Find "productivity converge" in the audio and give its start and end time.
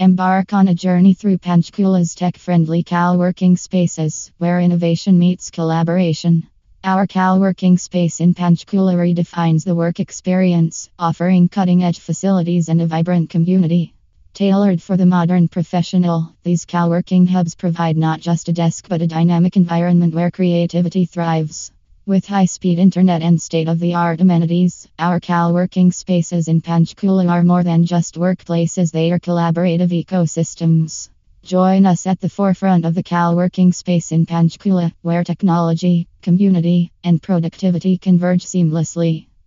37.22-38.46